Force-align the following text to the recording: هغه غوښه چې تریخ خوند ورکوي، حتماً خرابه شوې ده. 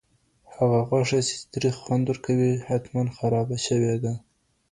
هغه 0.55 0.79
غوښه 0.89 1.19
چې 1.27 1.35
تریخ 1.53 1.75
خوند 1.83 2.05
ورکوي، 2.07 2.53
حتماً 2.67 3.03
خرابه 3.17 3.57
شوې 3.67 3.95
ده. 4.03 4.13